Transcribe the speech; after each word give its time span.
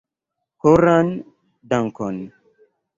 Koran 0.61 1.07
dankon! 1.69 2.17